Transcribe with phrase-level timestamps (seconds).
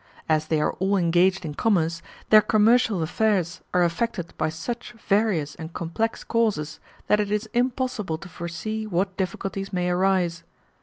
[0.27, 2.01] As they are all engaged in commerce,
[2.31, 8.17] their commercial affairs are affected by such various and complex causes that it is impossible
[8.17, 10.41] to foresee what difficulties may arise.